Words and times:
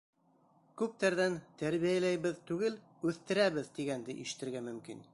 Күптәрҙән 0.81 1.35
«тәрбиәләйбеҙ» 1.63 2.41
түгел, 2.51 2.81
«үҫтерәбеҙ» 3.11 3.71
тигәнде 3.79 4.21
ишетергә 4.27 4.69
мөмкин. 4.71 5.09